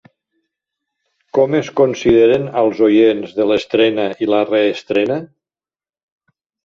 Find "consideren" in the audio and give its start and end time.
1.81-2.47